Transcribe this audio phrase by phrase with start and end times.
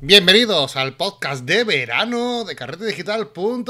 [0.00, 3.66] Bienvenidos al podcast de verano de carretedigital.com.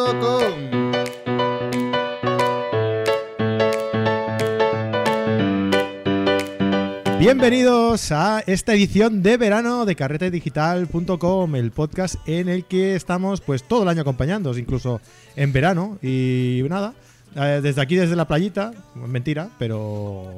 [7.18, 13.62] Bienvenidos a esta edición de verano de carretedigital.com, el podcast en el que estamos pues
[13.66, 15.00] todo el año acompañándoos, incluso
[15.34, 15.98] en verano.
[16.02, 16.92] Y nada,
[17.36, 20.30] eh, desde aquí, desde la playita, mentira, pero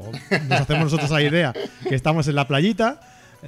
[0.49, 1.53] nos hacemos nosotros la idea
[1.89, 3.01] que estamos en la playita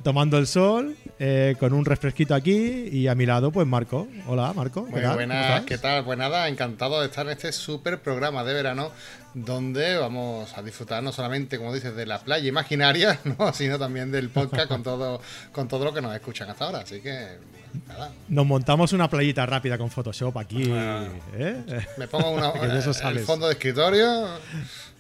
[0.02, 4.08] tomando el sol, eh, con un refresquito aquí y a mi lado, pues Marco.
[4.26, 4.86] Hola, Marco.
[4.86, 6.04] Muy buenas, ¿qué tal?
[6.04, 8.90] Pues nada, encantado de estar en este súper programa de verano
[9.34, 13.52] donde vamos a disfrutar no solamente, como dices, de la playa imaginaria, ¿no?
[13.52, 15.20] sino también del podcast con todo,
[15.52, 16.80] con todo lo que nos escuchan hasta ahora.
[16.80, 17.38] Así que,
[17.86, 18.12] nada.
[18.28, 20.70] Nos montamos una playita rápida con Photoshop aquí.
[20.70, 21.86] ¿eh?
[21.98, 22.50] Me pongo una,
[23.10, 24.38] el fondo de escritorio,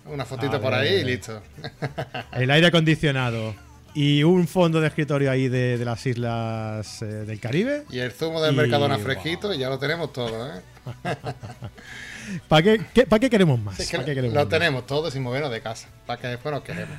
[0.06, 1.42] una fotito por ahí y listo.
[2.32, 7.84] El aire acondicionado y un fondo de escritorio ahí de, las islas eh, del Caribe.
[7.90, 10.60] Y el zumo del Mercadona fresquito y ya lo tenemos todo, ¿eh?
[12.48, 13.78] ¿Para qué, qué, queremos más?
[14.32, 15.88] lo tenemos todo sin movernos de casa.
[16.06, 16.96] Para que después nos queremos.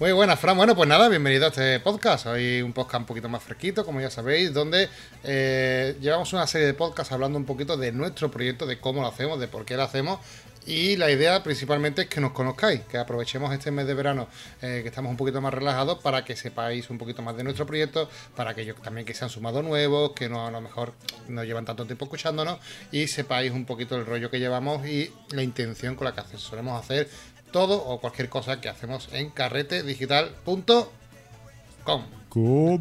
[0.00, 0.56] Muy buenas, Fran.
[0.56, 2.26] Bueno, pues nada, bienvenido a este podcast.
[2.26, 4.88] Hoy un podcast un poquito más fresquito, como ya sabéis, donde
[5.24, 9.08] eh, llevamos una serie de podcasts hablando un poquito de nuestro proyecto, de cómo lo
[9.08, 10.20] hacemos, de por qué lo hacemos
[10.68, 14.28] y la idea principalmente es que nos conozcáis, que aprovechemos este mes de verano,
[14.60, 17.64] eh, que estamos un poquito más relajados, para que sepáis un poquito más de nuestro
[17.64, 20.92] proyecto, para que ellos también que se han sumado nuevos, que no a lo mejor
[21.28, 22.58] no llevan tanto tiempo escuchándonos,
[22.92, 26.78] y sepáis un poquito el rollo que llevamos y la intención con la que solemos
[26.78, 27.08] hacer
[27.50, 32.02] todo o cualquier cosa que hacemos en carretedigital.com.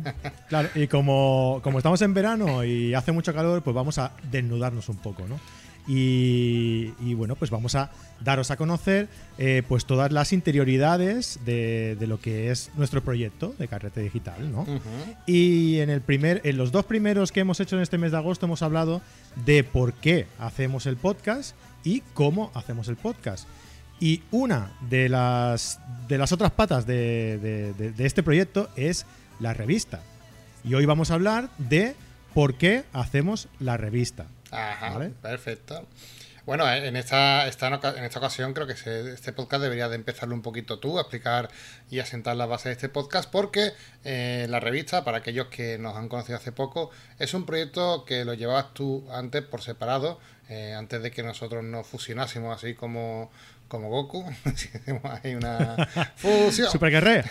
[0.50, 4.90] Claro, y como, como estamos en verano y hace mucho calor, pues vamos a desnudarnos
[4.90, 5.40] un poco, ¿no?
[5.88, 9.08] Y, bueno, pues vamos a daros a conocer
[9.38, 14.66] eh, pues todas las interioridades de, lo que es nuestro proyecto de Carrete Digital, ¿no?
[15.26, 18.18] Y en el primer, en los dos primeros que hemos hecho en este mes de
[18.18, 19.02] agosto hemos hablado
[19.46, 23.48] de por qué hacemos el podcast y cómo hacemos el podcast.
[24.00, 29.06] Y una de las, de las otras patas de, de este proyecto es
[29.40, 30.02] la revista.
[30.64, 31.96] Y hoy vamos a hablar de
[32.34, 34.28] por qué hacemos la revista.
[34.52, 35.88] Ajá, perfecto.
[36.48, 40.42] Bueno, en esta, esta, en esta ocasión creo que este podcast debería de empezarlo un
[40.42, 41.50] poquito tú, a explicar
[41.90, 43.74] y a sentar la base de este podcast, porque
[44.06, 48.24] eh, la revista, para aquellos que nos han conocido hace poco, es un proyecto que
[48.24, 53.30] lo llevabas tú antes por separado, eh, antes de que nosotros nos fusionásemos así como,
[53.68, 54.24] como Goku.
[55.24, 56.72] hay una fusión.
[56.72, 57.28] Super guerrero.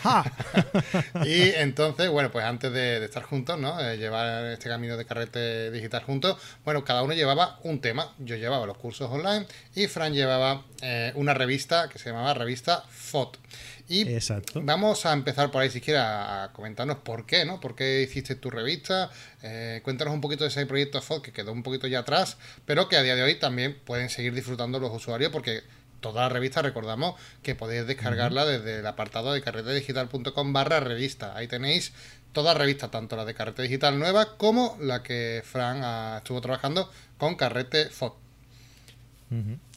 [1.24, 3.78] y entonces, bueno, pues antes de, estar juntos, ¿no?
[3.94, 8.12] llevar este camino de carrete digital juntos, bueno, cada uno llevaba un tema.
[8.18, 12.84] Yo llevaba los cursos online y Fran llevaba eh, una revista que se llamaba Revista
[12.88, 13.38] FOT.
[13.88, 14.60] Y Exacto.
[14.64, 17.60] vamos a empezar por ahí, si quieres, a comentarnos por qué, ¿no?
[17.60, 19.10] ¿Por qué hiciste tu revista?
[19.42, 22.88] Eh, cuéntanos un poquito de ese proyecto FOT que quedó un poquito ya atrás, pero
[22.88, 25.62] que a día de hoy también pueden seguir disfrutando los usuarios porque
[26.10, 31.36] toda la revista, recordamos que podéis descargarla desde el apartado de carretedigital.com barra revista.
[31.36, 31.92] Ahí tenéis
[32.32, 36.40] toda la revista, tanto la de Carrete Digital nueva como la que Fran ah, estuvo
[36.42, 38.12] trabajando con Carrete FOD.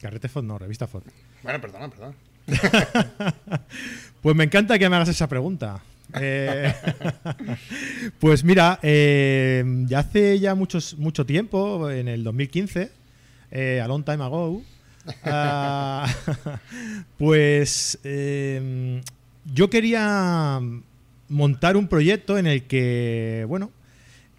[0.00, 1.04] Carrete FOD no, revista FOD.
[1.42, 2.14] Bueno, perdona, perdón.
[4.20, 5.80] pues me encanta que me hagas esa pregunta.
[6.20, 6.72] Eh,
[8.18, 12.90] pues mira, eh, ya hace ya muchos, mucho tiempo, en el 2015,
[13.52, 14.62] eh, a long time ago,
[15.24, 16.06] Ah,
[17.18, 19.00] pues em,
[19.44, 20.60] yo quería
[21.28, 23.70] montar un proyecto en el que, bueno,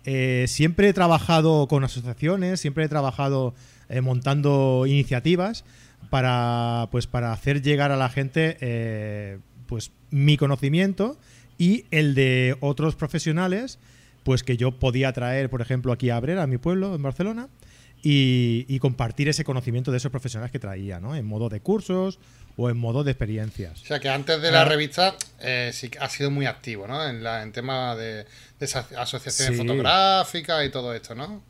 [0.05, 3.53] eh, siempre he trabajado con asociaciones, siempre he trabajado
[3.89, 5.63] eh, montando iniciativas
[6.09, 11.17] para, pues, para hacer llegar a la gente eh, pues, mi conocimiento
[11.57, 13.79] y el de otros profesionales
[14.23, 17.47] pues que yo podía traer, por ejemplo, aquí a Abrera, a mi pueblo, en Barcelona,
[18.03, 21.15] y, compartir ese conocimiento de esos profesionales que traía, ¿no?
[21.15, 22.19] En modo de cursos
[22.57, 23.81] o en modo de experiencias.
[23.81, 27.07] O sea que antes de la revista eh, sí ha sido muy activo, ¿no?
[27.07, 28.25] En, la, en tema de,
[28.97, 31.41] asociaciones fotográficas y todo esto, ¿no?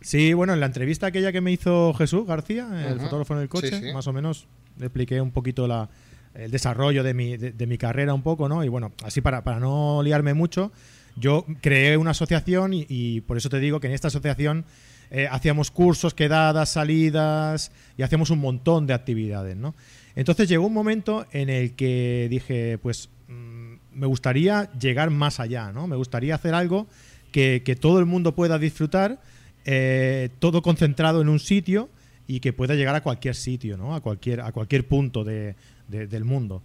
[0.00, 3.48] Sí, bueno, en la entrevista aquella que me hizo Jesús García, el fotógrafo en el
[3.48, 4.46] coche, más o menos
[4.78, 5.88] le expliqué un poquito la,
[6.34, 8.64] el desarrollo de mi, de, mi carrera un poco, ¿no?
[8.64, 10.72] Y bueno, así para, para no liarme mucho,
[11.14, 14.64] yo creé una asociación y por eso te digo que en esta asociación
[15.14, 19.74] eh, hacíamos cursos, quedadas, salidas y hacíamos un montón de actividades, ¿no?
[20.16, 25.70] Entonces llegó un momento en el que dije, pues mm, me gustaría llegar más allá,
[25.70, 25.86] ¿no?
[25.86, 26.86] Me gustaría hacer algo
[27.30, 29.20] que, todo el mundo pueda disfrutar,
[29.66, 31.90] eh, todo concentrado en un sitio
[32.26, 33.94] y que pueda llegar a cualquier sitio, ¿no?
[33.94, 36.62] A cualquier, a cualquier punto del mundo.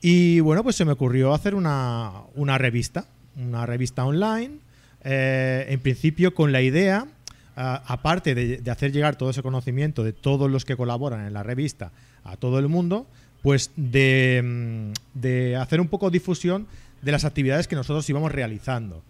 [0.00, 3.06] Y bueno, pues se me ocurrió hacer una, una revista,
[3.36, 4.60] una revista online
[5.08, 7.06] eh, en principio con la idea,
[7.56, 11.42] aparte de, de hacer llegar todo ese conocimiento de todos los que colaboran en la
[11.42, 11.90] revista
[12.22, 13.06] a todo el mundo,
[13.42, 16.66] pues de, mm, de hacer un poco difusión
[17.02, 19.02] de las actividades que nosotros íbamos realizando.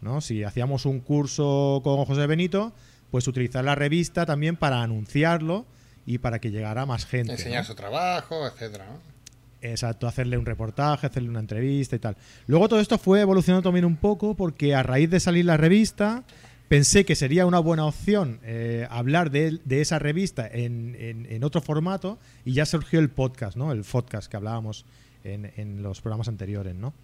[0.00, 0.20] ¿no?
[0.20, 2.72] Si hacíamos un curso con José Benito,
[3.10, 5.66] pues utilizar la revista también para anunciarlo
[6.06, 7.32] y para que llegara más gente.
[7.32, 7.66] Enseñar ¿no?
[7.68, 9.12] su trabajo, etcétera, ¿no?
[9.60, 12.16] Exacto, hacerle un reportaje, hacerle una entrevista y tal.
[12.48, 16.24] Luego todo esto fue evolucionando también un poco porque a raíz de salir la revista
[16.72, 21.44] pensé que sería una buena opción eh, hablar de, de esa revista en, en- en
[21.44, 23.72] otro formato y ya surgió el podcast, ¿no?
[23.72, 24.86] El podcast que hablábamos
[25.22, 26.94] en, en los programas anteriores, ¿no?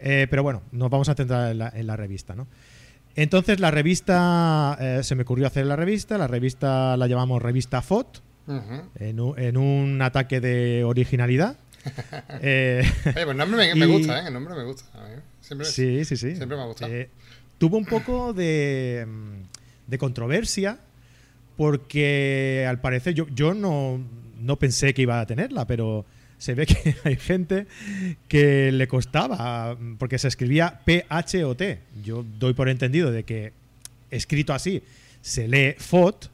[0.00, 2.46] Eh, pero bueno, nos vamos a centrar en la, la revista, ¿no?
[3.14, 7.80] Entonces la revista, eh, se me ocurrió hacer la revista, la revista la llamamos Revista
[7.80, 8.82] FOT, Ujú.
[8.96, 11.56] en un, en un ataque de originalidad.
[12.42, 14.26] Eh, Oye, pues el nombre me, me Y- gusta, ¿eh?
[14.28, 14.84] El nombre me gusta.
[14.92, 15.14] a mí.
[15.40, 16.36] Siempre sí, sí, sí.
[16.36, 16.92] Siempre me ha gustado.
[17.58, 20.78] Tuvo un poco de, mm, de controversia
[21.56, 24.00] porque al parecer yo, yo no,
[24.40, 26.04] no pensé que iba a tenerla, pero
[26.38, 27.66] se ve que hay gente
[28.28, 31.78] que le costaba porque se escribía P-H-O-T.
[32.04, 33.52] Yo doy por entendido de que
[34.10, 34.82] escrito así
[35.22, 36.28] se lee FOT,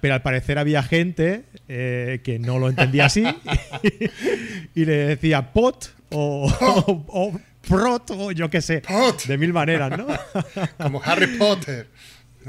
[0.00, 3.24] pero al parecer había gente eh, que no lo entendía así
[4.74, 9.24] y le decía pot o, o- o prot o yo qué sé, Pot.
[9.24, 10.06] de mil maneras, ¿no?
[10.82, 11.88] Como Harry Potter.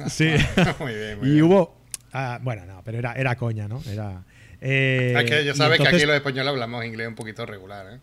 [0.07, 0.29] sí.
[0.79, 1.43] muy bien, muy Y bien.
[1.43, 1.77] hubo,
[2.13, 3.81] ah, bueno, no, pero era, era coña, ¿no?
[3.87, 4.23] Era.
[4.61, 7.99] eh, es que ya sabes que aquí los españoles hablamos inglés un poquito regular, ¿eh?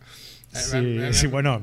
[0.53, 1.61] Eh, Sí, me- me- sí, bueno,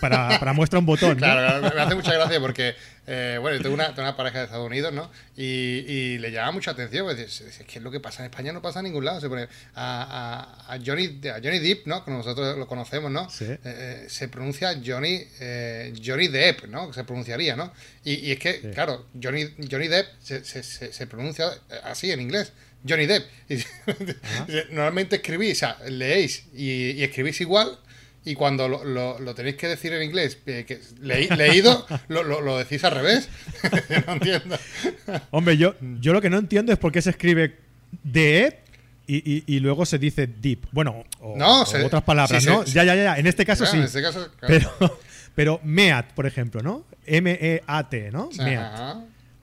[0.00, 1.16] para, para muestra un botón, ¿no?
[1.18, 2.74] Claro, claro, me hace mucha gracia porque,
[3.06, 5.10] eh, bueno, yo tengo una, tengo una pareja de Estados Unidos, ¿no?
[5.36, 8.52] Y, y le llama mucha atención, pues, es, es que lo que pasa en España
[8.52, 9.20] no pasa en ningún lado.
[9.20, 9.42] Se pone
[9.74, 12.04] a, a, a Johnny, a Johnny Depp, ¿no?
[12.04, 13.28] Que nosotros lo conocemos, ¿no?
[13.30, 13.44] Sí.
[13.44, 16.88] Eh, eh, se pronuncia Johnny, eh, Johnny Depp, ¿no?
[16.88, 17.72] Que se pronunciaría, ¿no?
[18.04, 18.68] Y, y es que, Sí.
[18.74, 21.46] claro, Johnny, Johnny Depp se, se, se, se pronuncia
[21.84, 22.52] así en inglés.
[22.88, 23.24] Johnny Depp.
[23.48, 27.78] Y, normalmente escribís, o sea, leéis y, y escribís igual.
[28.24, 32.40] Y cuando lo, lo- lo tenéis que decir en inglés, eh, que leído, lo, lo-
[32.40, 33.28] lo decís al revés.
[34.06, 34.56] no entiendo.
[35.32, 37.56] Hombre, yo, yo lo que no entiendo es por qué se escribe
[38.04, 38.58] de
[39.08, 40.66] y, y- y luego se dice deep.
[40.70, 42.64] Bueno, o, No, o se- otras palabras, sí, ¿no?
[42.64, 43.16] ya, ya, ya.
[43.18, 43.78] En este caso Claro, sí.
[43.78, 44.70] En este caso, claro.
[44.78, 45.00] Pero,
[45.34, 46.84] pero MEAT, por ejemplo, ¿no?
[47.04, 48.30] M-E-A-T, ¿no?
[48.30, 48.96] Sea, MEAT.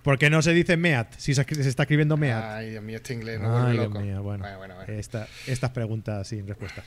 [0.10, 2.44] ¿Por qué no se dice MEAT si se, está escribiendo MEAT?
[2.44, 4.00] Ay, Dios mío, este inglés no Ay, Dios loco.
[4.00, 4.92] mío, bueno, bueno, bueno, bueno.
[4.94, 6.84] esta- estas preguntas sin respuestas.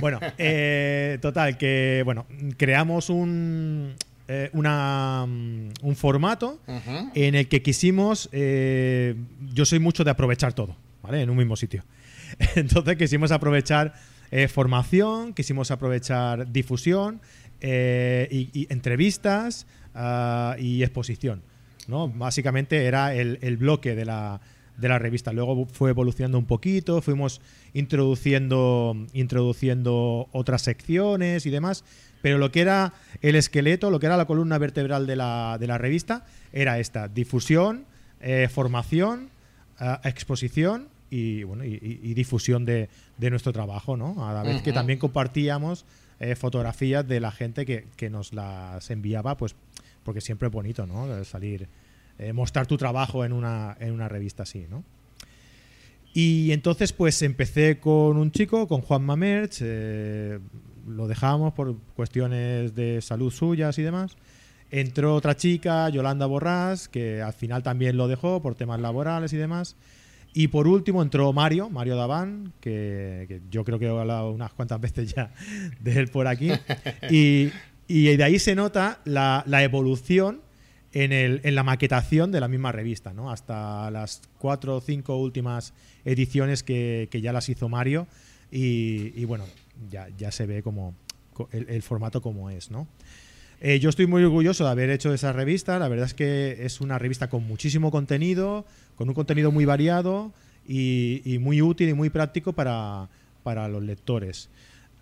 [0.00, 2.26] Bueno, eh, total, que bueno,
[2.56, 3.94] creamos un,
[4.26, 6.60] eh, una, mm, un formato
[7.14, 9.14] en el que quisimos, eh,
[9.54, 11.22] yo soy mucho de aprovechar todo, ¿vale?
[11.22, 11.84] En un mismo sitio.
[12.56, 13.94] Entonces quisimos aprovechar
[14.32, 17.20] eh, formación, quisimos aprovechar difusión
[17.60, 21.42] eh, y, y entrevistas ah, y exposición,
[21.88, 22.08] ¿no?
[22.08, 24.40] Básicamente era el, el bloque de la,
[24.76, 25.32] de la revista.
[25.32, 27.40] Luego fue evolucionando un poquito, fuimos
[27.74, 31.84] introduciendo, introduciendo otras secciones y demás,
[32.22, 32.92] pero lo que era
[33.22, 37.08] el esqueleto, lo que era la columna vertebral de la, de la revista, era esta,
[37.08, 37.84] difusión,
[38.20, 39.28] eh, formación,
[39.78, 42.88] ah, exposición y, bueno, y, y- y difusión de,
[43.18, 44.28] de nuestro trabajo, ¿no?
[44.28, 45.84] A la vez que también compartíamos
[46.18, 49.54] eh, fotografías de la gente que, que nos las enviaba, pues
[50.06, 51.22] porque siempre es bonito, ¿no?
[51.24, 51.68] Salir,
[52.18, 54.84] eh, mostrar tu trabajo en una, en una revista así, ¿no?
[56.14, 60.38] Y entonces pues empecé con un chico, con Juan Mamerch, eh,
[60.86, 64.16] lo dejamos por cuestiones de salud suyas y demás.
[64.70, 69.36] Entró otra chica, Yolanda Borrás, que al final también lo dejó por temas laborales y
[69.36, 69.76] demás.
[70.32, 74.52] Y por último entró Mario, Mario Daván, que, que yo creo que he hablado unas
[74.52, 75.32] cuantas veces ya
[75.80, 76.50] de él por aquí.
[77.10, 77.50] Y,
[77.88, 80.40] y de ahí se nota la, evolución
[80.92, 83.30] en, la maquetación de la misma revista, ¿no?
[83.30, 85.72] Hasta las cuatro o cinco últimas
[86.04, 88.06] ediciones que, ya las hizo Mario.
[88.50, 89.44] Y, bueno,
[89.90, 90.94] ya, se ve como
[91.32, 92.88] co- el, formato como es, ¿no?
[93.60, 95.78] Eh, yo estoy muy orgulloso de haber hecho esa revista.
[95.78, 98.66] La verdad es que es una revista con muchísimo contenido,
[98.96, 100.32] con un contenido muy variado
[100.66, 103.08] y, muy útil y muy práctico para,
[103.44, 104.50] para los lectores.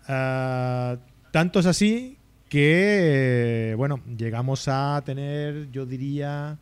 [0.07, 0.97] Ah,
[1.31, 2.17] tanto es así
[2.49, 6.57] que, eh, bueno, llegamos a tener, yo diría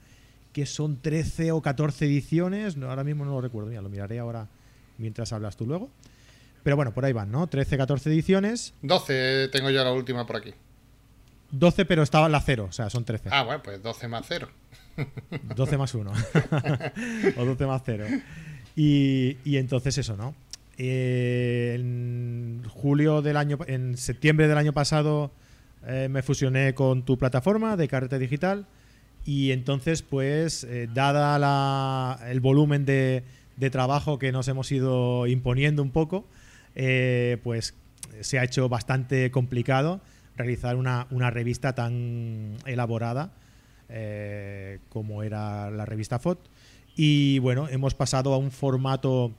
[0.54, 2.78] que son 13 o 14 ediciones.
[2.78, 4.48] No, ahora mismo no lo recuerdo, mira, lo miraré ahora
[4.98, 5.90] mientras hablas tú luego.
[6.64, 7.48] Pero bueno, por ahí van, ¿no?
[7.48, 8.74] 13, 14 ediciones.
[8.82, 10.54] 12 tengo yo la última por aquí.
[11.52, 13.30] 12, pero estaba la cero, o sea, son 13.
[13.32, 14.48] Ah, bueno, pues 12 más 0.
[15.56, 16.12] 12 más 1.
[17.38, 18.06] o 12 más 0.
[18.76, 20.34] Y, y entonces eso, ¿no?
[20.78, 25.32] Eh, en julio del año, en septiembre del año pasado
[25.88, 28.68] eh, me fusioné con tu plataforma de carrete digital
[29.26, 33.24] Y entonces, pues, eh, dada el volumen de,
[33.72, 36.26] trabajo que nos hemos ido imponiendo un poco,
[36.76, 37.76] eh, pues
[38.22, 40.02] se ha hecho bastante complicado
[40.36, 43.32] realizar una, revista tan elaborada
[43.90, 46.40] eh, como era la revista FOT.
[46.96, 49.32] Y bueno, hemos pasado a un formato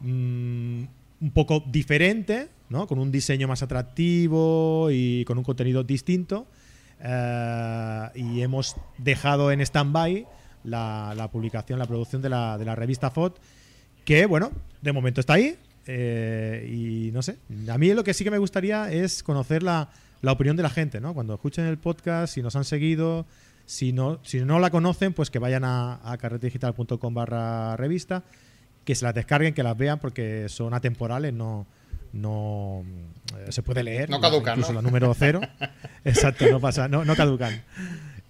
[0.00, 0.84] mmm,
[1.20, 6.46] un poco diferente, con un diseño más atractivo y con un contenido distinto.
[6.98, 10.26] Uh, y hemos dejado en stand-by
[10.64, 13.38] la, publicación, la producción de la, de la revista FOT,
[14.04, 14.50] que bueno,
[14.82, 15.56] de momento está ahí.
[15.88, 17.36] Eh, y no sé,
[17.68, 20.70] a mí lo que sí que me gustaría es conocer la, la opinión de la
[20.70, 21.14] gente, ¿no?
[21.14, 23.24] Cuando escuchen el podcast, si nos han seguido,
[23.66, 26.16] si no, si no la conocen, pues que vayan a, a
[27.76, 28.24] revista,
[28.84, 31.66] que se las descarguen, que las vean, porque son atemporales, no,
[32.12, 32.84] no
[33.38, 34.10] eh, se puede leer.
[34.10, 34.54] No caducan.
[34.54, 34.80] Incluso ¿no?
[34.80, 35.40] la número cero.
[36.04, 37.62] Exacto, no pasa, no, no caducan.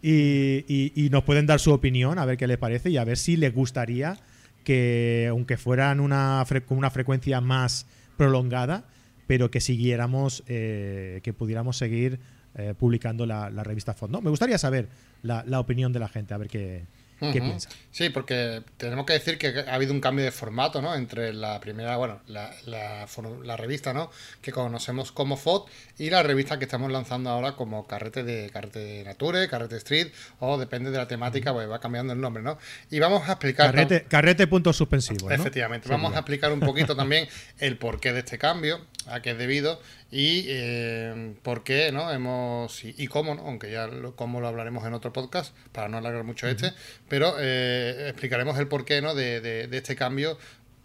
[0.02, 3.04] Y, y, y, nos pueden dar su opinión, a ver qué les parece y a
[3.04, 4.18] ver si les gustaría
[4.66, 8.84] que, aunque fueran una con una frecuencia más prolongada,
[9.26, 12.18] pero que siguiéramos, eh, que pudiéramos seguir
[12.56, 14.10] eh, publicando la, la, revista FOD.
[14.10, 14.20] ¿no?
[14.20, 14.88] Me gustaría saber
[15.22, 16.84] la, la, opinión de la gente, a ver qué,
[17.20, 17.68] Uh -huh.
[17.90, 20.94] Sí, porque tenemos que decir que ha habido un cambio de formato, ¿no?
[20.94, 23.06] Entre la primera, bueno, la, la,
[23.42, 24.10] la revista, ¿no?
[24.42, 25.68] Que conocemos como FOD
[25.98, 30.08] y la revista que estamos lanzando ahora como Carrete de Carrete de Nature, Carrete Street,
[30.40, 32.58] o depende de la temática, pues va cambiando el nombre, ¿no?
[32.90, 33.70] Y vamos a explicar.
[33.70, 35.28] Carrete, carrete punto suspensivo.
[35.28, 35.34] ¿no?
[35.34, 35.88] Efectivamente.
[35.88, 37.26] Vamos a explicar un poquito también
[37.58, 42.10] el porqué de este cambio, a qué es debido y eh, por qué, ¿no?
[42.12, 43.42] Hemos, y, y cómo, ¿no?
[43.42, 46.72] aunque ya lo, cómo lo hablaremos en otro podcast, para no alargar mucho este,
[47.08, 49.14] pero eh, explicaremos el porqué, ¿no?
[49.14, 50.38] De, de, de, este cambio.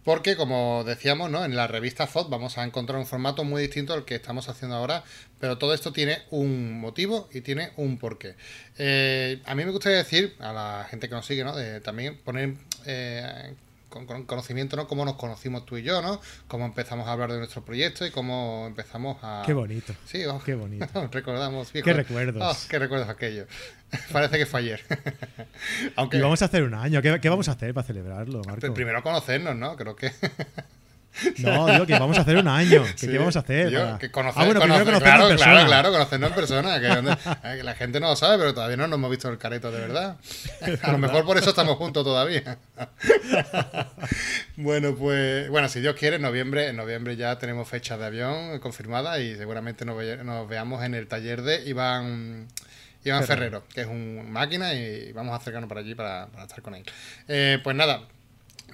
[0.04, 1.44] Porque, como decíamos, ¿no?
[1.44, 4.74] en la revista FOD vamos a encontrar un formato muy distinto al que estamos haciendo
[4.76, 5.04] ahora,
[5.38, 8.34] pero todo esto tiene un motivo y tiene un porqué.
[8.78, 11.54] Eh, a mí me gustaría decir a la gente que nos sigue, ¿no?
[11.54, 13.54] De también poner eh,
[13.92, 14.88] con, con, conocimiento, ¿no?
[14.88, 16.20] Cómo nos conocimos tú y yo, ¿no?
[16.48, 19.42] Cómo empezamos a hablar de nuestro proyecto y cómo empezamos a...
[19.44, 19.92] Qué bonito.
[20.06, 21.08] Sí, oh, qué bonito.
[21.12, 21.72] recordamos.
[21.72, 21.84] Viejo.
[21.84, 22.42] Qué recuerdos.
[22.42, 23.46] Oh, qué recuerdos aquello.
[24.12, 24.80] Parece que fue ayer.
[25.96, 26.16] Aunque...
[26.16, 27.02] Y vamos a hacer un año.
[27.02, 28.72] ¿Qué, ¿Qué, vamos a hacer para celebrarlo, Marco?
[28.72, 29.76] Primero conocernos, ¿no?
[29.76, 30.10] Creo que...
[31.38, 32.84] No, digo que vamos a hacer un año.
[32.84, 33.72] ¿Qué, sí, ¿qué vamos a hacer?
[33.72, 33.98] Para...
[33.98, 35.52] que conocer, ah, bueno, conocer, primero claro, en persona.
[35.52, 36.80] claro, claro, conocernos en persona.
[36.80, 37.16] Que, donde,
[37.56, 39.80] que, la gente no lo sabe, pero todavía no nos hemos visto el careto de
[39.80, 40.16] verdad.
[40.82, 42.58] A lo mejor por eso estamos juntos todavía.
[44.56, 48.58] bueno, pues, bueno, si Dios quiere, en noviembre, en noviembre ya tenemos fecha de avión
[48.60, 52.48] confirmada y seguramente nos, ve, nos veamos en el taller de Iván.
[53.04, 56.62] Iván Ferrero, que es un máquina y vamos a acercarnos para allí para, para estar
[56.62, 56.84] con él.
[57.26, 58.02] Eh, pues nada,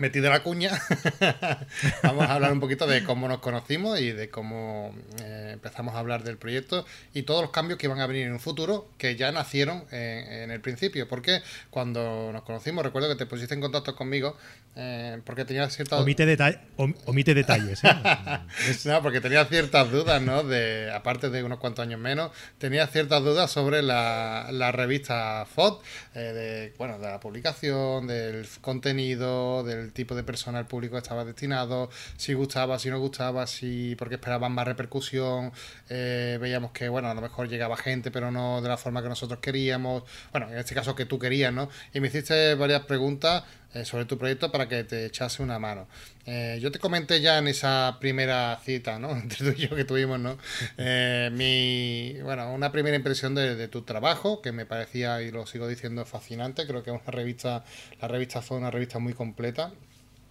[0.00, 0.70] metido la cuña,
[2.02, 5.98] vamos a hablar un poquito de cómo nos conocimos y de cómo eh, empezamos a
[5.98, 9.16] hablar del proyecto y todos los cambios que van a venir en un futuro que
[9.16, 11.08] ya nacieron en, en el principio.
[11.08, 14.36] Porque cuando nos conocimos, recuerdo que te pusiste en contacto conmigo
[14.80, 16.00] eh, porque tenía ciertas...
[16.00, 16.38] Omite,
[16.76, 17.82] om omite detalles.
[17.82, 17.88] ¿eh?
[18.84, 20.44] no, porque tenía ciertas dudas, ¿no?
[20.44, 25.82] De, aparte de unos cuantos años menos, tenía ciertas dudas sobre la, la revista FOD,
[26.14, 31.90] eh, de, bueno, de la publicación, del contenido, del tipo de persona público estaba destinado,
[32.16, 35.50] si gustaba, si no gustaba, si porque esperaban más repercusión,
[35.88, 39.08] eh, veíamos que bueno, a lo mejor llegaba gente, pero no de la forma que
[39.08, 41.68] nosotros queríamos, bueno, en este caso que tú querías, ¿no?
[41.92, 43.42] Y me hiciste varias preguntas
[43.74, 45.88] eh, sobre tu proyecto para que te echase una mano.
[46.24, 49.10] Eh, yo te comenté ya en esa primera cita, ¿no?
[49.16, 50.38] Entre tú y yo que tuvimos, ¿no?
[50.78, 55.46] Eh, mi, bueno, una primera impresión de, de, tu trabajo, que me parecía, y lo
[55.46, 56.66] sigo diciendo, fascinante.
[56.66, 57.64] Creo que una revista,
[58.00, 59.72] la revista fue una revista muy completa.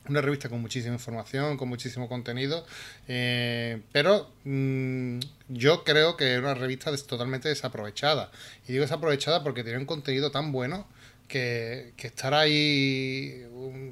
[0.09, 2.65] Una revista con muchísima información, con muchísimo contenido,
[3.05, 8.31] pero mmm, yo creo que es una revista totalmente desaprovechada.
[8.69, 10.87] Y digo desaprovechada porque tiene un contenido tan bueno
[11.27, 13.45] que, que, estar ahí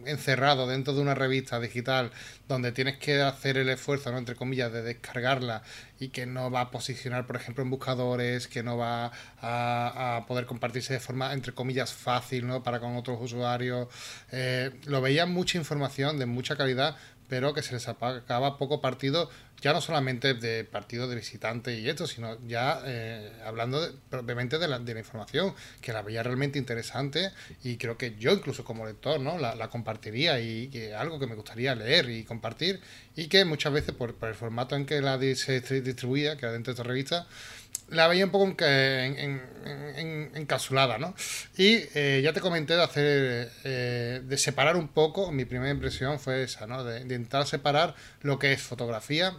[0.05, 2.11] encerrado dentro de una revista digital
[2.47, 4.17] donde tienes que hacer el esfuerzo, ¿no?
[4.17, 5.63] entre comillas, de descargarla
[5.99, 10.25] y que no va a posicionar, por ejemplo, en buscadores, que no va a, a
[10.25, 12.63] poder compartirse de forma, entre comillas, fácil ¿no?
[12.63, 13.87] para con otros usuarios.
[14.31, 16.95] Eh, lo veía mucha información de mucha calidad,
[17.27, 19.29] pero que se les acaba poco partido,
[19.61, 24.59] ya no solamente de partido de visitante y esto, sino ya eh, hablando de, propiamente
[24.59, 27.31] de la, de la, información, que la veía realmente interesante
[27.63, 31.35] y creo que yo incluso como lector no la, la compartiría y algo que me
[31.35, 32.79] gustaría leer y compartir
[33.15, 36.53] y que muchas veces por, por el formato en que la se distribuía, que era
[36.53, 37.27] dentro de esta revista,
[37.89, 39.41] la veía un poco en, en,
[39.95, 41.15] en, encapsulada, ¿no?
[41.57, 46.19] Y eh, ya te comenté de hacer, eh, de separar un poco, mi primera impresión
[46.19, 46.83] fue esa, ¿no?
[46.83, 49.35] De, de, intentar separar lo que es fotografía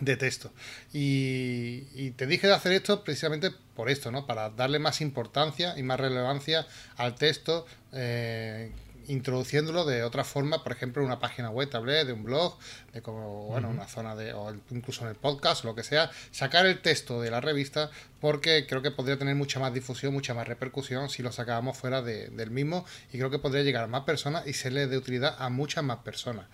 [0.00, 0.52] de texto.
[0.92, 4.26] Y, te dije de hacer esto precisamente por esto, ¿no?
[4.26, 6.66] Para darle más importancia y más relevancia
[6.96, 8.72] al texto, eh,
[9.08, 12.56] introduciéndolo de otra forma, por ejemplo, en una página web, tablet, de un blog,
[12.92, 16.66] de como, bueno, una zona de, o incluso en el podcast lo que sea, sacar
[16.66, 20.46] el texto de la revista porque creo que podría tener mucha más difusión, mucha más
[20.46, 24.46] repercusión si lo sacábamos fuera del mismo y creo que podría llegar a más personas
[24.46, 26.46] y serle de utilidad a muchas más personas.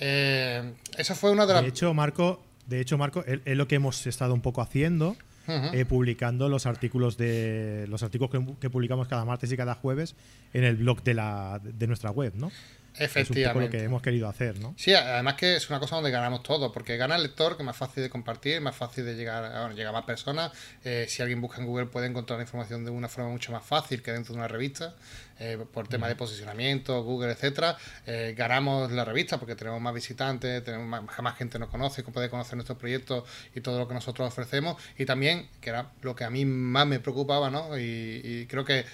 [0.00, 1.62] Eh, esa fue una de las...
[1.62, 5.16] De hecho, Marco, de hecho, Marco, es, lo que hemos estado un poco haciendo.
[5.46, 10.16] Eh, publicando los artículos de los artículos que, publicamos cada martes y cada jueves
[10.54, 12.50] en el blog de la de nuestra web, ¿no?
[12.98, 13.50] Efectivamente.
[13.50, 14.74] Es un lo que hemos querido hacer, ¿no?
[14.76, 17.66] Sí, además que es una cosa donde ganamos todos, porque gana el lector, que es
[17.66, 20.52] más fácil de compartir, más fácil de llegar, bueno, llega a más personas.
[20.84, 23.64] Eh, si alguien busca en Google puede encontrar la información de una forma mucho más
[23.64, 24.94] fácil que dentro de una revista,
[25.40, 27.76] eh, por tema de posicionamiento, Google, etcétera.
[28.06, 32.54] Eh, ganamos la revista porque tenemos más visitantes, tenemos más, gente nos conoce, puede conocer
[32.54, 33.24] nuestros proyectos
[33.54, 34.80] y todo lo que nosotros ofrecemos.
[34.96, 37.76] Y también, que era lo que a mí más me preocupaba, ¿no?
[37.76, 38.84] Y, y creo que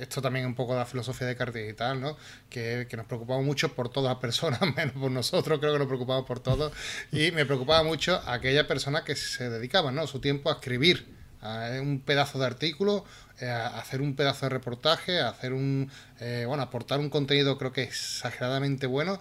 [0.00, 2.16] esto también es un poco la filosofía de Carta Digital, ¿no?
[2.48, 6.26] Que, nos preocupamos mucho por todas las personas, menos por nosotros, creo que nos preocupamos
[6.26, 6.72] por todos.
[7.12, 10.06] Y me preocupaba mucho aquella persona que se dedicaban, ¿no?
[10.06, 11.06] Su tiempo a escribir
[11.40, 13.04] a un pedazo de artículo,
[13.40, 15.90] eh, a hacer un pedazo de reportaje, a hacer un,
[16.20, 19.20] eh, bueno, aportar un contenido creo que exageradamente bueno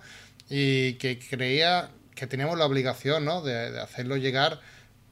[0.50, 3.42] y que creía que teníamos la obligación, ¿no?
[3.42, 4.60] de hacerlo llegar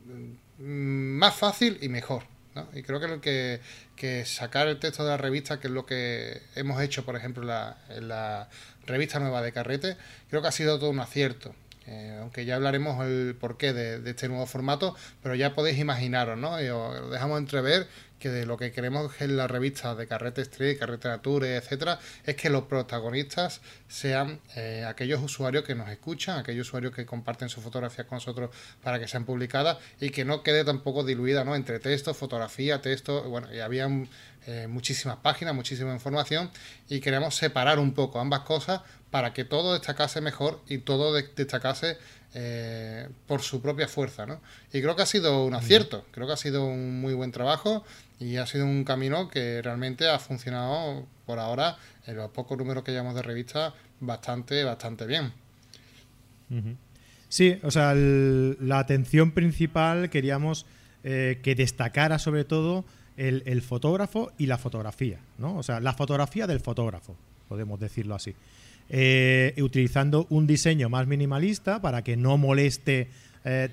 [0.06, 2.24] mm, más fácil y mejor.
[2.74, 3.62] Y creo que, que,
[3.96, 7.44] que sacar el texto de la revista, que es lo que hemos hecho, por ejemplo,
[7.90, 8.50] en la
[8.86, 9.98] revista nueva de Carrete,
[10.30, 11.54] creo que ha sido todo un acierto.
[11.88, 16.36] Eh, aunque ya hablaremos el porqué de, de, este nuevo formato, pero ya podéis imaginaros,
[16.36, 16.60] ¿no?
[16.60, 17.88] Y os lo dejamos entrever
[18.20, 22.36] que de lo que queremos en la revista de Carrete Street, Carrete Nature, etcétera, es
[22.36, 27.64] que los protagonistas sean eh, aquellos usuarios que nos escuchan, aquellos usuarios que comparten sus
[27.64, 28.50] fotografías con nosotros
[28.82, 31.56] para que sean publicadas y que no quede tampoco diluida ¿no?
[31.56, 33.88] entre texto, fotografía, texto, bueno, y había
[34.48, 36.52] eh, muchísimas páginas, muchísima información
[36.88, 38.82] y queremos separar un poco ambas cosas
[39.12, 41.98] para que todo destacase mejor y todo destacase
[42.38, 44.42] eh, por su propia fuerza, ¿no?
[44.74, 47.86] Y creo que ha sido un acierto, creo que ha sido un muy buen trabajo
[48.20, 52.84] y ha sido un camino que realmente ha funcionado por ahora, en los pocos números
[52.84, 55.32] que llevamos de revista, bastante, bastante bien.
[57.30, 60.66] Sí, o sea, la atención principal queríamos
[61.06, 62.84] eh, que destacara sobre todo
[63.16, 65.56] el, fotógrafo y la fotografía, ¿no?
[65.56, 67.16] O sea, la fotografía del fotógrafo,
[67.48, 68.36] podemos decirlo así.
[68.90, 73.10] Eh, utilizando un diseño más minimalista para que no moleste
[73.44, 73.70] eh,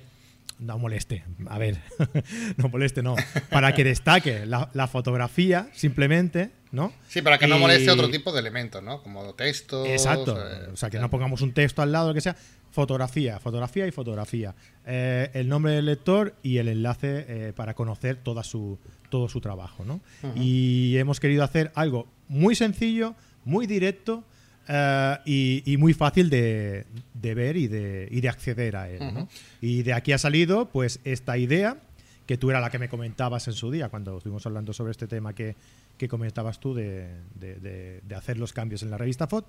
[0.59, 1.77] no moleste, a ver,
[2.57, 3.15] no moleste, no,
[3.49, 6.93] para que destaque la, fotografía simplemente, ¿no?
[7.07, 9.01] Sí, para que no moleste otro tipo de elementos, ¿no?
[9.01, 9.85] Como texto.
[9.85, 12.35] Exacto, eh, o sea, que no pongamos un texto al lado, lo que sea.
[12.71, 14.55] Fotografía, fotografía y fotografía.
[14.85, 19.41] Eh, el nombre del lector y el enlace eh, para conocer toda su, todo su
[19.41, 20.01] trabajo, ¿no?
[20.35, 24.23] Y hemos querido hacer algo muy sencillo, muy directo,
[24.67, 29.27] eh, y, muy fácil de, ver y de, y de, acceder a él.
[29.61, 31.77] Y de aquí ha salido pues esta idea,
[32.25, 35.07] que tú era la que me comentabas en su día, cuando estuvimos hablando sobre este
[35.07, 35.55] tema que,
[35.97, 39.45] que comentabas tú de, de, hacer los cambios en la revista FOT,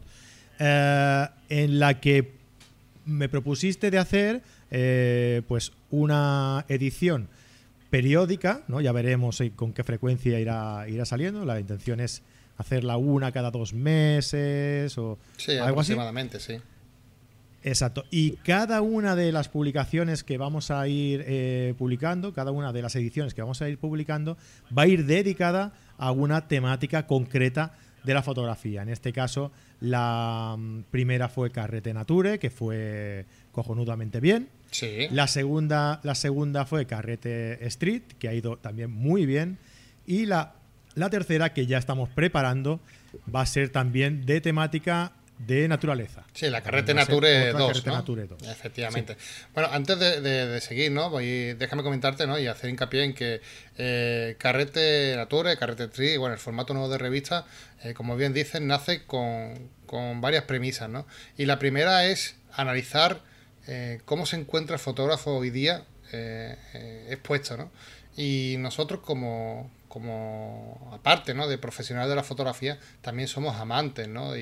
[0.58, 2.32] eh, en la que
[3.06, 7.28] me propusiste de hacer eh, pues una edición
[7.90, 8.80] periódica, ¿no?
[8.80, 12.22] ya veremos con qué frecuencia irá, irá saliendo, la intención es
[12.56, 16.54] hacerla una cada dos meses o sí, algo aproximadamente, sí.
[17.64, 18.04] Exacto.
[18.10, 22.82] Y cada una de las publicaciones que vamos a ir eh, publicando, cada una de
[22.82, 24.36] las ediciones que vamos a ir publicando,
[24.76, 27.72] va a ir dedicada a una temática concreta
[28.04, 28.82] de la fotografía.
[28.82, 34.50] En este caso, la mm, primera fue Carrete Nature, que fue cojonudamente bien.
[34.70, 35.08] Sí.
[35.10, 39.56] La segunda, la segunda fue Carrete Street, que ha ido también muy bien.
[40.06, 40.52] Y la
[40.94, 42.80] la tercera, que ya estamos preparando,
[43.34, 46.24] va a ser también de temática de naturaleza.
[46.32, 47.84] Sí, la Carrete Nature 2,
[48.48, 49.16] Efectivamente.
[49.52, 51.10] Bueno, antes de, seguir, ¿no?
[51.10, 52.38] Voy, déjame comentarte, ¿no?
[52.38, 53.40] Y hacer hincapié en que
[53.76, 57.46] eh, Carrete Nature, Carrete Tree, bueno, el formato nuevo de revista,
[57.82, 59.70] eh, como bien dicen, nace con,
[60.20, 61.06] varias premisas, ¿no?
[61.36, 63.20] Y la primera es analizar
[63.66, 65.84] eh, cómo se encuentra el fotógrafo hoy día
[67.10, 67.72] expuesto, ¿no?
[68.16, 71.46] Y nosotros como, como aparte ¿no?
[71.46, 74.36] de profesionales de la fotografía, también somos amantes ¿no?
[74.36, 74.40] y,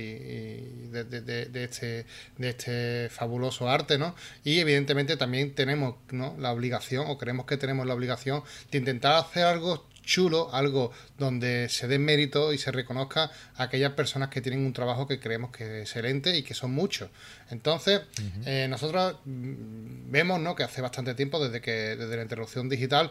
[0.88, 2.06] de, de, este,
[2.38, 3.98] de este fabuloso arte.
[3.98, 4.14] ¿no?
[4.44, 6.34] Y evidentemente también tenemos ¿no?
[6.38, 11.68] la obligación, o creemos que tenemos la obligación, de intentar hacer algo chulo, algo donde
[11.68, 15.50] se dé mérito y se reconozca a aquellas personas que tienen un trabajo que creemos
[15.50, 17.10] que es excelente y que son muchos.
[17.50, 18.00] Entonces,
[18.46, 20.54] eh, nosotros mm, vemos ¿no?
[20.54, 23.10] que hace bastante tiempo, desde que desde la interrupción digital,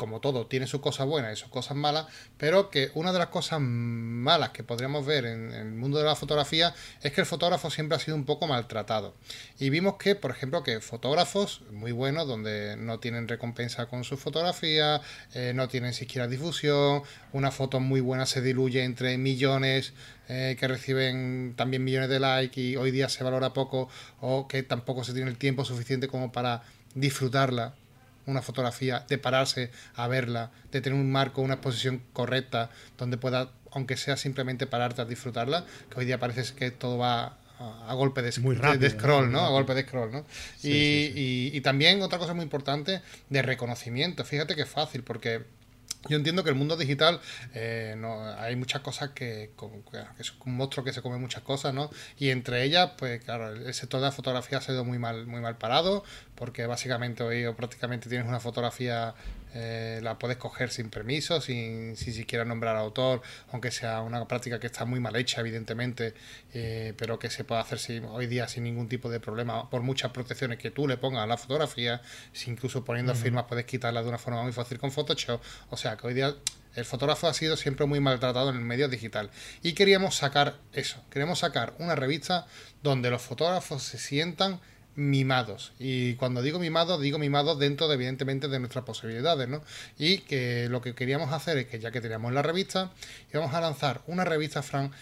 [0.00, 2.06] como todo, tiene sus cosas buenas y sus cosas malas,
[2.38, 6.16] pero que una de las cosas malas que podríamos ver en, el mundo de la
[6.16, 9.14] fotografía es que el fotógrafo siempre ha sido un poco maltratado.
[9.58, 14.16] Y vimos que, por ejemplo, que fotógrafos muy buenos, donde no tienen recompensa con su
[14.16, 15.02] fotografía,
[15.34, 17.02] eh, no tienen siquiera difusión,
[17.34, 19.92] una foto muy buena se diluye entre millones
[20.28, 23.90] eh, que reciben también millones de likes y hoy día se valora poco
[24.22, 26.62] o que tampoco se tiene el tiempo suficiente como para
[26.94, 27.74] disfrutarla
[28.26, 33.50] una fotografía, de pararse a verla, de tener un marco, una exposición correcta, donde pueda,
[33.72, 38.22] aunque sea simplemente pararte a disfrutarla, que hoy día parece que todo va a, golpe
[38.22, 39.40] de, scroll, ¿no?
[39.40, 40.24] A golpe de scroll, ¿no?
[40.62, 44.24] y, y también otra cosa muy importante de reconocimiento.
[44.24, 45.44] Fíjate que es fácil, porque
[46.08, 47.20] yo entiendo que el mundo digital
[47.54, 51.74] eh, no, hay muchas cosas que, que, es un monstruo que se come muchas cosas,
[51.74, 51.90] ¿no?
[52.18, 55.40] Y entre ellas, pues claro, el sector de la fotografía ha sido muy mal, muy
[55.40, 59.14] mal parado, porque básicamente hoy prácticamente tienes una fotografía
[59.54, 64.60] eh, la puedes coger sin permiso, sin, sin siquiera nombrar autor, aunque sea una práctica
[64.60, 66.14] que está muy mal hecha, evidentemente,
[66.54, 69.82] eh, pero que se puede hacer sin, hoy día sin ningún tipo de problema, por
[69.82, 72.00] muchas protecciones que tú le pongas a la fotografía,
[72.32, 75.96] si incluso poniendo firmas puedes quitarla de una forma muy fácil con Photoshop, o sea
[75.96, 76.34] que hoy día
[76.76, 79.30] el fotógrafo ha sido siempre muy maltratado en el medio digital.
[79.62, 82.46] Y queríamos sacar eso, queremos sacar una revista
[82.82, 84.60] donde los fotógrafos se sientan
[84.94, 85.72] mimados.
[85.78, 89.62] Y cuando digo mimados, digo mimados dentro, de, evidentemente, de nuestras posibilidades, ¿no?
[89.98, 92.92] Y que lo que queríamos hacer es que ya que teníamos la revista,
[93.32, 94.92] íbamos a lanzar una revista, Fran,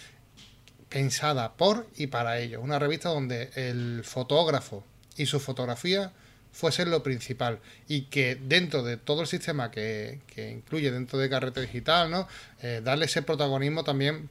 [0.88, 2.62] pensada por y para ellos.
[2.62, 4.84] Una revista donde el fotógrafo
[5.16, 6.12] y su fotografía
[6.52, 11.60] fuesen lo principal y que dentro de todo el sistema que, incluye dentro de Carrete
[11.60, 12.26] Digital, ¿no?
[12.62, 14.28] Eh, darle ese protagonismo también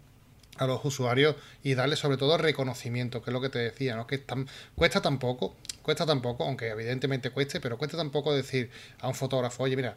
[0.58, 4.08] a los usuarios y darle sobre todo reconocimiento, que es lo que te decía, ¿no?
[4.08, 9.16] Que tan, cuesta tampoco, cuesta tampoco, aunque evidentemente cueste, pero cuesta tampoco decir a un
[9.16, 9.96] fotógrafo, oye, mira,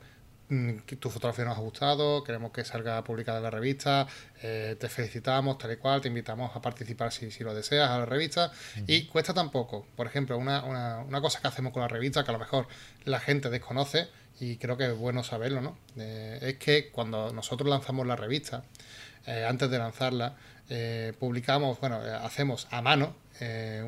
[0.48, 4.06] mm, tu fotografía nos ha gustado, queremos que salga publicada en la revista,
[4.42, 7.98] eh, te felicitamos, tal y cual, te invitamos a participar si, si lo deseas a
[7.98, 8.52] la revista.
[8.86, 9.86] Y cuesta tampoco.
[9.96, 12.66] Por ejemplo, una, una, una, cosa que hacemos con la revista, que a lo mejor
[13.04, 14.08] la gente desconoce,
[14.40, 15.76] y creo que es bueno saberlo, ¿no?
[15.98, 18.64] Eh, es que cuando nosotros lanzamos la revista,
[19.26, 20.34] eh, antes de lanzarla,
[20.72, 23.14] eh, publicamos, bueno, eh, hacemos a mano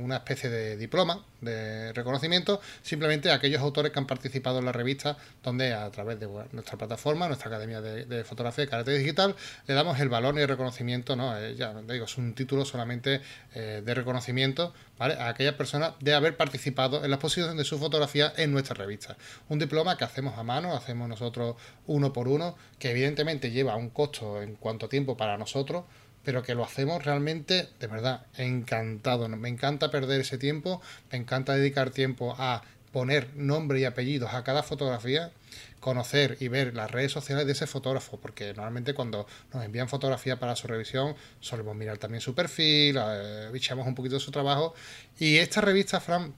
[0.01, 4.73] una especie de diploma de reconocimiento simplemente a aquellos autores que han participado en la
[4.73, 9.75] revista, donde a través de nuestra plataforma, nuestra Academia de, Fotografía y Carácter Digital, le
[9.75, 11.39] damos el valor y el reconocimiento, ¿no?
[11.51, 13.21] ya digo, es un título solamente
[13.53, 15.17] de reconocimiento ¿vale?
[15.17, 19.19] a aquellas personas de haber participado en la exposición de su fotografía en nuestra revista.
[19.51, 23.91] Un diploma que hacemos a mano, hacemos nosotros uno por uno, que evidentemente lleva un
[23.91, 25.85] costo en cuanto tiempo para nosotros,
[26.25, 29.29] pero que lo hacemos realmente, de verdad, encantado.
[29.29, 30.81] Me encanta perder ese tiempo,
[31.11, 35.33] me encanta dedicar tiempo a poner nombre y apellidos a cada fotografía,
[35.81, 40.39] conocer y ver las redes sociales de ese fotógrafo, porque normalmente cuando nos envían fotografía
[40.39, 44.75] para su revisión solemos mirar también su perfil, eh, bichamos un poquito de su trabajo
[45.19, 46.35] y esta revista, Fran,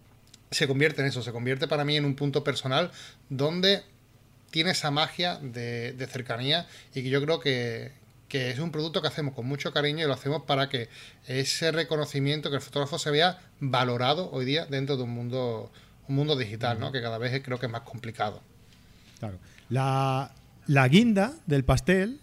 [0.51, 2.93] se convierte en eso, se convierte para mí en un punto personal
[3.29, 3.83] donde
[4.51, 7.91] tiene esa magia de, de cercanía y que yo creo que,
[8.35, 10.89] que es un producto que hacemos con mucho cariño y lo hacemos para que
[11.29, 15.71] ese reconocimiento, que el fotógrafo se vea valorado hoy día dentro de un mundo,
[16.09, 16.91] un mundo digital, ¿no?
[16.91, 18.43] que cada vez creo que es más complicado.
[19.21, 19.39] Claro.
[19.69, 20.33] La,
[20.89, 22.19] guinda del pastel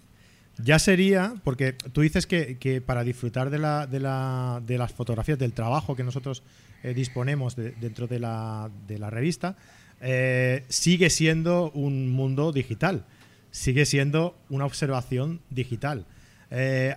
[0.57, 5.39] ya sería, porque tú dices que, para disfrutar de, la, de, la, de, las fotografías,
[5.39, 6.43] del trabajo que nosotros
[6.83, 9.55] eh, disponemos dentro de la, de la revista,
[10.01, 13.05] eh, sigue siendo un mundo digital
[13.51, 16.05] sigue siendo una observación digital.
[16.49, 16.95] Eh,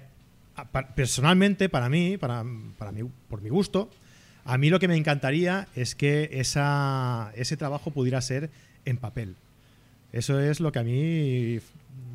[0.94, 2.44] personalmente, para mí, para,
[2.78, 3.90] para mí, por mi gusto,
[4.44, 8.50] a mí lo que me encantaría es que esa, ese trabajo pudiera ser
[8.84, 9.36] en papel.
[10.12, 11.58] Eso es lo que a mí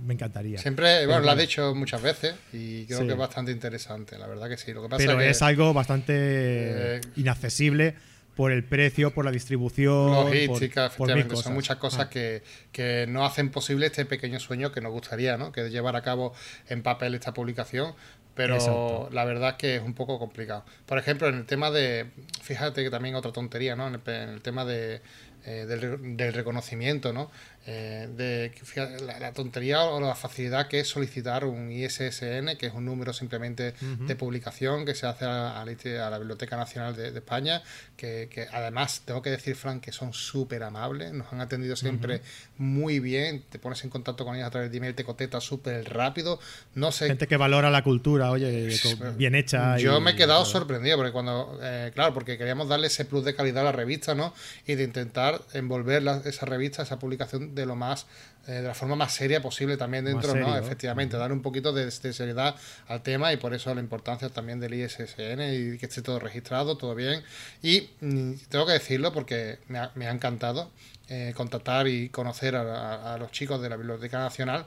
[0.06, 0.58] me encantaría.
[0.60, 4.48] Siempre, bueno, lo has dicho muchas veces y creo que es bastante interesante, la verdad
[4.48, 4.74] que sí.
[4.74, 7.96] Lo que pasa Pero es, algo bastante eh, inaccesible
[8.40, 10.14] por el precio, por la distribución.
[10.14, 11.36] Logística, efectivamente.
[11.36, 12.10] Son muchas cosas ah.
[12.10, 15.52] que, no hacen posible este pequeño sueño que nos gustaría, ¿no?
[15.52, 16.34] Que llevar a cabo
[16.70, 17.96] en papel esta publicación.
[18.36, 20.64] Pero la verdad es que es un poco complicado.
[20.86, 22.12] Por ejemplo, en el tema de.
[22.42, 23.90] Fíjate que también otra tontería, ¿no?
[23.90, 25.02] En el, tema de,
[25.44, 27.32] eh, del, reconocimiento, ¿no?
[27.72, 32.66] Eh, de fíjate, la, la tontería o la facilidad que es solicitar un ISSN, que
[32.66, 36.58] es un número simplemente de publicación que se hace a, a la, a la Biblioteca
[36.58, 37.62] Nacional de, de España,
[37.96, 42.22] que, que además tengo que decir, Frank, que son súper amables, nos han atendido siempre
[42.58, 45.88] muy bien, te pones en contacto con ellos a través de email, te contesta súper
[45.94, 46.40] rápido,
[46.74, 47.06] no sé...
[47.08, 48.72] Gente que valora la cultura, oye,
[49.16, 49.78] bien hecha.
[49.78, 53.24] Yo y- me he quedado sorprendido porque cuando, eh, claro, porque queríamos darle ese plus
[53.26, 54.34] de calidad a la revista, ¿no?
[54.66, 58.08] Y de intentar envolver la- esa revista, esa publicación de lo más,
[58.48, 60.58] eh, de la forma más seria posible también dentro, ¿no?
[60.66, 62.56] Efectivamente, dar un poquito de, de seriedad
[62.88, 65.42] al tema y por eso la importancia también del ISSN
[65.74, 67.22] y que esté todo registrado, todo bien.
[67.62, 70.72] Y mm, tengo que decirlo porque me ha, me ha encantado
[71.10, 74.66] eh, contactar y conocer a, a- a los chicos de la Biblioteca Nacional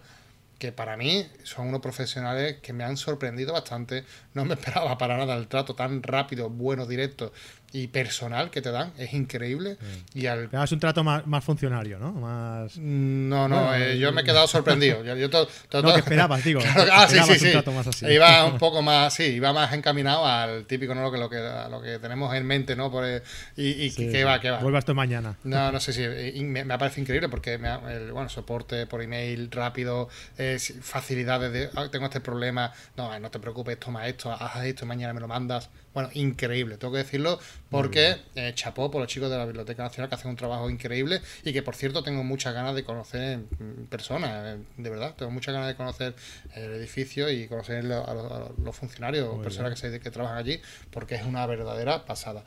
[0.59, 4.05] que para mí son unos profesionales que me han sorprendido bastante.
[4.35, 7.33] No me esperaba para nada el trato tan rápido, bueno, directo
[7.75, 8.93] y personal que te dan.
[8.99, 9.79] Es increíble.
[10.15, 12.13] Y al Es un trato más, más funcionario, ¿no?
[12.13, 12.77] Más.
[12.77, 15.03] no, no, Bueno, eh, yo me he quedado sorprendido.
[15.05, 16.61] Yo, yo to- to- No, to- que esperabas, digo.
[16.73, 17.53] Claro, ah, sí, Esperabas sí, un sí.
[17.53, 18.07] trato más así.
[18.07, 21.03] Iba un poco más, sí, iba más encaminado al típico, ¿no?
[21.03, 22.91] Lo que, lo que, a lo que tenemos en mente, ¿no?
[22.91, 23.23] Por, el-
[23.57, 24.59] y y Sí, que va, que va.
[24.59, 25.37] Vuelvas tú mañana.
[25.45, 28.87] No, no sé si eh, y me, me parece increíble porque me el bueno, soporte
[28.87, 30.09] por email rápido,
[30.39, 34.65] eh, facilidades de "Ah, tengo este problema, no, eh, no te preocupes, toma esto, haz
[34.65, 35.71] esto mañana me lo mandas.
[35.95, 37.39] Bueno, increíble, tengo que decirlo
[37.73, 41.21] porque eh, chapó por los chicos de la Biblioteca Nacional que hacen un trabajo increíble
[41.43, 45.15] y que por cierto tengo muchas ganas de conocer en en persona, eh, de verdad,
[45.17, 46.15] tengo muchas ganas de conocer
[46.55, 50.39] el edificio y conocer a los, a los funcionarios o personas que, se, que trabajan
[50.39, 52.45] allí porque es una verdadera pasada.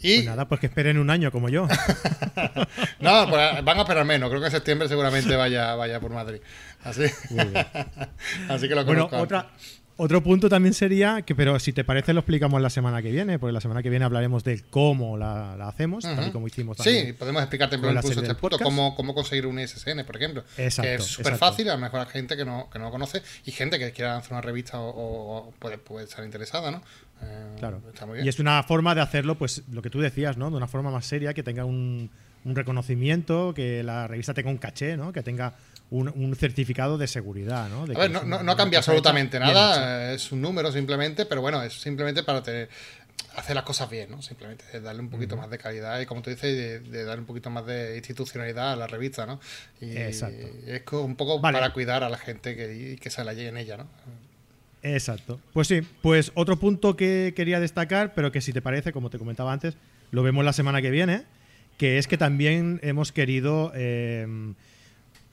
[0.00, 1.66] Y Pues nada, pues que esperen un año como yo.
[3.00, 4.28] no, pues van a esperar menos.
[4.28, 6.40] Creo que en septiembre seguramente vaya, vaya por Madrid.
[6.84, 7.02] Así,
[8.48, 9.16] así que lo Bueno, conozco.
[9.18, 9.50] otra,
[9.98, 13.38] otro punto también sería que, pero si te parece, lo explicamos la semana que viene,
[13.38, 16.78] porque la semana que viene hablaremos de cómo la, la hacemos, tal y como hicimos
[16.78, 17.16] Sí, también.
[17.16, 20.44] podemos explicarte incluso serie este punto, cómo, cómo conseguir un ISSN, por ejemplo.
[20.56, 22.90] Exacto, que es súper fácil, a lo mejor hay gente que no, que no lo
[22.90, 26.70] conoce y gente que quiera hacer una revista o, o- o puede, puede estar interesada,
[26.70, 26.82] ¿no?
[27.22, 27.82] Eh, Claro.
[27.92, 28.26] Está muy bien.
[28.26, 30.48] Y es una forma de hacerlo, pues lo que tú decías, ¿no?
[30.50, 32.08] De una forma más seria, que tenga un,
[32.44, 35.12] un reconocimiento, que la revista tenga un caché, ¿no?
[35.12, 35.54] Que tenga
[35.90, 37.86] un, un certificado de seguridad, ¿no?
[37.86, 41.74] De A ver, no, no, cambia absolutamente nada, es un número simplemente, pero bueno, es
[41.80, 42.68] simplemente para tener-
[43.36, 44.20] hacer las cosas bien, ¿no?
[44.22, 47.24] Simplemente darle un poquito más de calidad y, como tú dices, de, de dar un
[47.24, 49.40] poquito más de institucionalidad a la revista, ¿no?
[49.80, 50.46] Y Exacto.
[50.66, 51.56] es un poco Vale.
[51.58, 53.86] para cuidar a la gente que, y que se la llegue en ella, ¿no?
[54.82, 55.40] Exacto.
[55.52, 59.18] Pues sí, pues otro punto que quería destacar, pero que si te parece, como te
[59.18, 59.74] comentaba antes,
[60.10, 61.24] lo vemos la semana que viene,
[61.78, 64.26] que es que también hemos querido eh,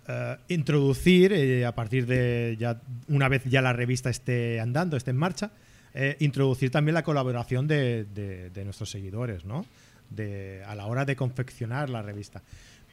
[0.07, 5.11] eh, introducir, eh, a partir de ya, una vez ya la revista esté andando, esté
[5.11, 5.51] en marcha,
[5.93, 9.65] eh, introducir también la colaboración de, de- de nuestros seguidores, ¿no?
[10.09, 12.43] De, a la hora de confeccionar la revista.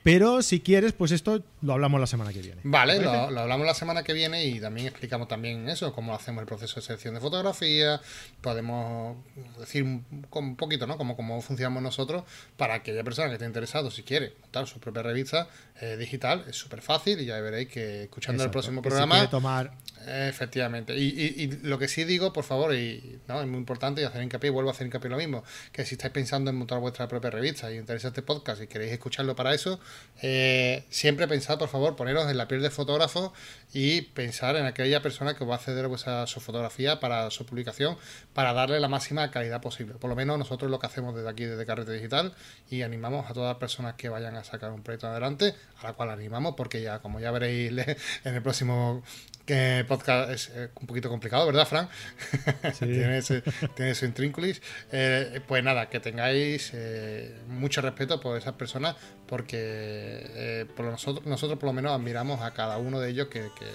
[0.03, 2.61] Pero si quieres, pues esto lo hablamos la semana que viene.
[2.65, 6.41] Vale, lo, lo hablamos la semana que viene y también explicamos también eso, cómo hacemos
[6.43, 8.01] el proceso de selección de fotografía,
[8.41, 9.17] podemos
[9.59, 10.97] decir un, poquito, ¿no?
[10.99, 12.25] Cómo, cómo funcionamos nosotros
[12.57, 15.49] para aquella persona que esté interesado, si quiere montar su propia revista
[15.81, 19.31] eh, digital, es súper fácil y ya veréis que escuchando el próximo si programa...
[19.31, 19.73] tomar
[20.05, 20.97] Efectivamente.
[20.97, 23.41] Y, y- y lo que sí digo, por favor, y ¿no?
[23.41, 26.13] es muy importante y hacer hincapié, vuelvo a hacer hincapié lo mismo, que si estáis
[26.13, 29.79] pensando en montar vuestra propia revista y interesa este podcast y queréis escucharlo para eso,
[30.25, 33.33] eh, siempre pensad, por favor, poneros en la piel de fotógrafo
[33.73, 37.45] y pensar en aquella persona que va a acceder a vuestra, su fotografía para su
[37.45, 37.97] publicación,
[38.33, 39.95] para darle la máxima calidad posible.
[39.95, 42.35] Por lo menos nosotros lo que hacemos desde aquí, desde Carrete Digital,
[42.71, 45.93] y animamos a todas las personas que vayan a sacar un proyecto adelante, a la
[45.95, 47.73] cual animamos, porque ya, como ya veréis
[48.25, 49.03] en el próximo
[49.47, 51.89] que podcast es eh, un poquito complicado, ¿verdad, Fran?
[52.79, 53.43] tiene, ese,
[53.75, 54.63] tiene su intrínculis.
[54.93, 61.27] Eh, pues nada, que tengáis eh, mucho respeto por esas personas, porque eh, por nosotros,
[61.27, 63.67] nosotros por lo menos admiramos a cada uno de ellos, que, que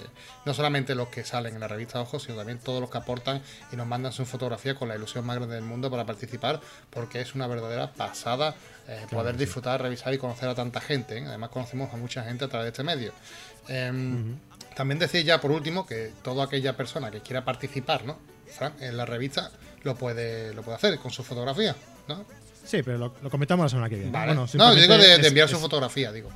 [0.46, 3.42] no solamente los que salen en la revista Ojos, sino también todos los que aportan
[3.72, 7.20] y nos mandan su fotografía con la ilusión más grande del mundo para participar, porque
[7.20, 8.54] es una verdadera pasada
[9.10, 11.22] poder disfrutar, revisar y conocer a tanta gente.
[11.26, 13.12] Además conocemos a mucha gente a través de este medio.
[13.68, 14.38] Em,
[14.78, 18.16] También decir ya por último que toda aquella persona que quiera participar ¿no?
[18.46, 19.50] Fran, en la revista
[19.82, 21.74] lo puede, lo puede hacer con su fotografía.
[22.06, 22.24] ¿no?
[22.64, 24.12] Sí, pero lo, lo comentamos la semana que viene.
[24.12, 24.26] Vale.
[24.34, 26.30] Bueno, no, yo digo de, de es- enviar su fotografía, digo.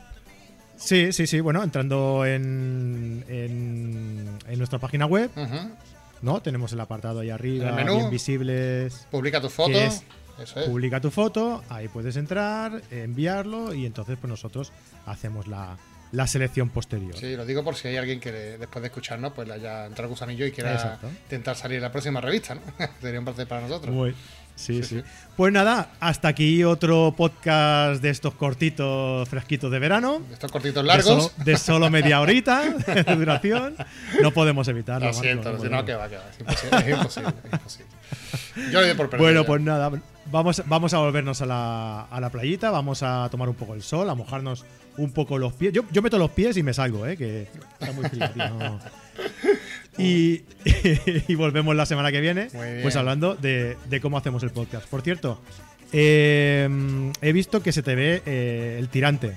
[0.76, 1.38] Sí, sí, sí.
[1.38, 5.30] Bueno, entrando en, en, en nuestra página web.
[6.20, 6.42] ¿no?
[6.42, 7.96] Tenemos el apartado ahí arriba, En el menú.
[7.98, 9.06] bien visibles.
[9.12, 9.70] Publica tu foto.
[9.78, 10.68] Eso es.
[10.68, 14.72] Publica tu foto, ahí puedes entrar, enviarlo y entonces pues nosotros
[15.06, 15.76] hacemos la,
[16.12, 17.16] la selección posterior.
[17.16, 20.10] Sí, lo digo por si hay alguien que después de escucharnos pues le haya entrado
[20.10, 22.62] gusanillo y quiera intentar salir en la próxima revista, ¿no?
[23.00, 23.94] Sería un placer para nosotros.
[23.94, 24.14] Muy,
[24.54, 25.02] Sí, sí,
[25.36, 30.22] Pues nada, hasta aquí otro podcast de estos cortitos, fresquitos de verano.
[30.30, 31.32] Estos cortitos largos.
[31.38, 33.74] De solo, media horita de duración.
[34.20, 35.08] No podemos evitarlo.
[35.08, 36.24] Lo siento, no, no, que va, que va.
[36.30, 37.32] Es imposible, es imposible.
[37.44, 37.92] Es imposible.
[38.70, 39.26] Yo lo por perdido.
[39.26, 39.90] Bueno, pues nada,
[40.32, 43.82] vamos, vamos a volvernos a la, a la playita, vamos a tomar un poco el
[43.82, 44.64] sol, a mojarnos
[44.96, 45.72] un poco los pies.
[45.72, 47.16] Yo, yo meto los pies y me salgo, ¿eh?
[47.16, 48.78] que está muy frío, tío.
[49.98, 50.44] Y,
[51.28, 52.48] y, volvemos la semana que viene,
[52.80, 54.88] pues hablando de, cómo hacemos el podcast.
[54.88, 55.38] Por cierto,
[55.92, 56.66] eh,
[57.20, 59.36] he visto que se te ve eh, el tirante.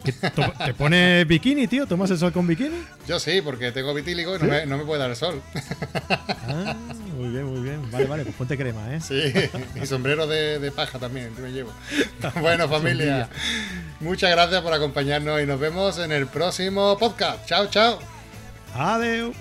[0.64, 1.86] ¿Te pones bikini, tío?
[1.86, 2.82] ¿Tomas el sol con bikini?
[3.06, 5.42] Yo sí, porque tengo vitíligo y no, me, no, me, puede dar el sol.
[6.48, 6.74] Ah,
[7.90, 9.00] Vale, vale, pues ponte crema, ¿eh?
[9.00, 9.20] Sí,
[9.82, 11.72] y sombrero de, de paja también, que me llevo.
[12.40, 13.28] Bueno, familia,
[14.00, 17.46] muchas gracias por acompañarnos y nos vemos en el próximo podcast.
[17.46, 17.98] Chao, chao.
[18.74, 19.34] Adiós.